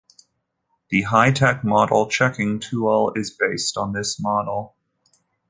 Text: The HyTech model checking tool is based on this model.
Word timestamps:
The 0.89 1.03
HyTech 1.03 1.63
model 1.63 2.07
checking 2.09 2.59
tool 2.59 3.13
is 3.15 3.29
based 3.37 3.77
on 3.77 3.93
this 3.93 4.19
model. 4.19 4.75